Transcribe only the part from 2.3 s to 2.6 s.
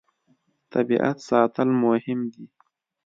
دي.